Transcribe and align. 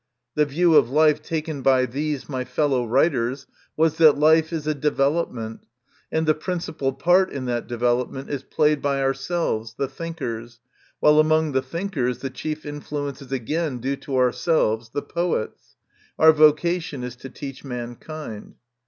The 0.33 0.47
view 0.47 0.73
of 0.77 0.89
life 0.89 1.21
taken 1.21 1.61
12 1.61 1.65
MY 1.65 1.85
CONFESSION. 1.85 1.91
by 1.91 1.93
these, 1.93 2.27
my 2.29 2.43
fellow 2.43 2.87
writers, 2.87 3.45
was 3.77 3.97
that 3.99 4.17
life 4.17 4.51
is 4.51 4.65
a 4.65 4.73
development, 4.73 5.67
and 6.11 6.25
the 6.25 6.33
principal 6.33 6.91
part 6.91 7.29
in 7.31 7.45
that 7.45 7.67
development 7.67 8.27
is 8.31 8.41
played 8.41 8.81
by 8.81 8.99
ourselves, 8.99 9.75
the 9.77 9.87
thinkers, 9.87 10.59
while 11.01 11.19
among 11.19 11.51
the 11.51 11.61
thinkers 11.61 12.17
the 12.17 12.31
chief 12.31 12.65
influence 12.65 13.21
is 13.21 13.31
again 13.31 13.77
due 13.77 13.95
to 13.97 14.17
ourselves, 14.17 14.89
the 14.89 15.03
poets. 15.03 15.75
Our 16.17 16.31
vocation 16.33 17.03
is 17.03 17.15
to 17.17 17.29
teach 17.29 17.63
mankind. 17.63 18.55